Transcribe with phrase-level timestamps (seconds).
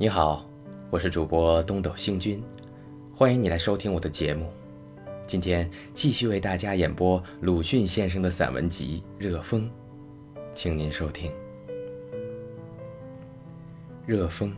[0.00, 0.48] 你好，
[0.88, 2.42] 我是主播东斗星君，
[3.14, 4.50] 欢迎你来收听我的节目。
[5.26, 9.70] 今天继续为大家演播鲁迅先生的散文集《热风》，
[10.54, 11.30] 请您收听
[14.06, 14.48] 《热风》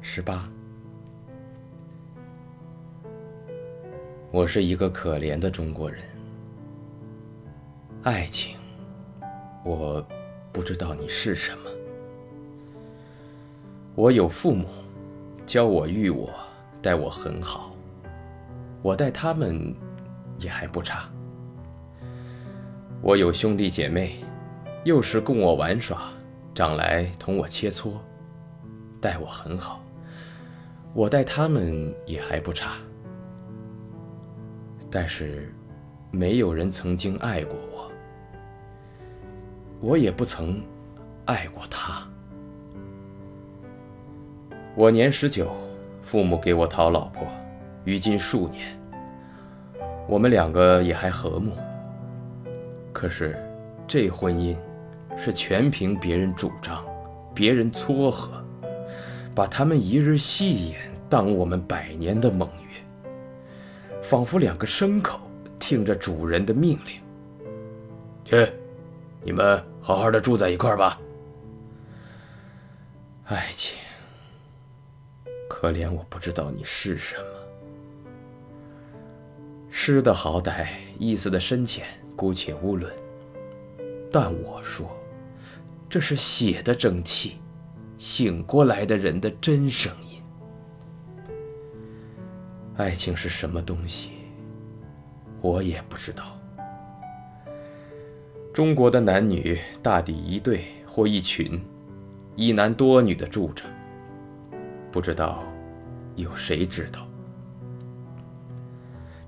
[0.00, 0.50] 十八。
[4.32, 6.02] 我是一个可怜的中国人，
[8.02, 8.56] 爱情，
[9.64, 10.04] 我
[10.52, 11.70] 不知道你是什么。
[13.96, 14.66] 我有父母，
[15.46, 16.28] 教我育我，
[16.82, 17.72] 待我很好，
[18.82, 19.72] 我待他们
[20.36, 21.08] 也还不差。
[23.00, 24.16] 我有兄弟姐妹，
[24.82, 26.10] 幼时供我玩耍，
[26.52, 27.92] 长来同我切磋，
[29.00, 29.80] 待我很好，
[30.92, 32.72] 我待他们也还不差。
[34.90, 35.54] 但是，
[36.10, 37.92] 没有人曾经爱过我，
[39.80, 40.60] 我也不曾
[41.26, 42.04] 爱过他。
[44.76, 45.54] 我年十九，
[46.02, 47.28] 父母给我讨老婆，
[47.84, 48.76] 于今数年，
[50.08, 51.52] 我们两个也还和睦。
[52.92, 53.40] 可是，
[53.86, 54.56] 这婚姻
[55.16, 56.84] 是全凭别人主张，
[57.32, 58.44] 别人撮合，
[59.32, 63.10] 把他们一日戏言当我们百年的盟约，
[64.02, 65.20] 仿佛两个牲口
[65.56, 67.00] 听着主人的命令。
[68.24, 68.52] 去，
[69.22, 70.98] 你们好好的住在一块儿吧。
[73.26, 73.78] 爱情。
[75.64, 77.22] 可怜我不知道你是什么。
[79.70, 80.66] 诗的好歹，
[80.98, 82.92] 意思的深浅，姑且勿论。
[84.12, 84.94] 但我说，
[85.88, 87.38] 这是血的蒸汽，
[87.96, 90.22] 醒过来的人的真声音。
[92.76, 94.10] 爱情是什么东西，
[95.40, 96.38] 我也不知道。
[98.52, 101.58] 中国的男女大抵一对或一群，
[102.36, 103.64] 一男多女的住着，
[104.92, 105.42] 不知道。
[106.16, 107.06] 有谁知道？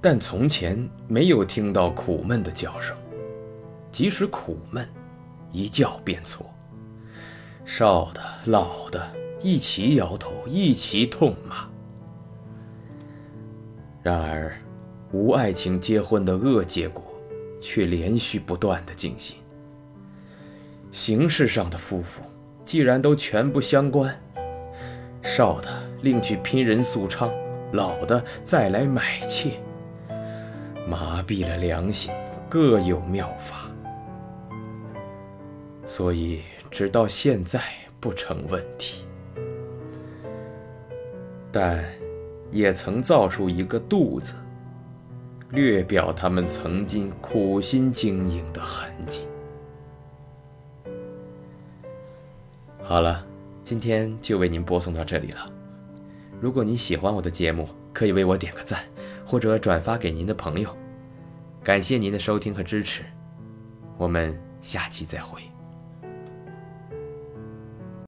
[0.00, 2.96] 但从前没有听到苦闷的叫声，
[3.90, 4.88] 即使苦闷，
[5.50, 6.46] 一叫便错。
[7.64, 9.04] 少的、老的，
[9.40, 11.68] 一齐摇头，一齐痛骂。
[14.02, 14.56] 然而，
[15.10, 17.02] 无爱情结婚的恶结果，
[17.60, 19.38] 却连续不断的进行。
[20.92, 22.22] 形式上的夫妇，
[22.64, 24.16] 既然都全不相关，
[25.22, 25.68] 少的。
[26.02, 27.30] 另去拼人素娼，
[27.72, 29.60] 老的再来买妾，
[30.88, 32.12] 麻痹了良心，
[32.48, 33.70] 各有妙法，
[35.86, 37.60] 所以直到现在
[37.98, 39.04] 不成问题。
[41.50, 41.84] 但
[42.52, 44.34] 也曾造出一个“肚子，
[45.50, 49.24] 略表他们曾经苦心经营的痕迹。
[52.82, 53.24] 好了，
[53.62, 55.50] 今天就为您播送到这里了。
[56.46, 58.84] 如果您喜欢我的节目，可以为我点个赞，
[59.26, 60.70] 或者转发给您的朋友。
[61.60, 63.02] 感谢您的收听和支持，
[63.98, 65.42] 我们下期再会。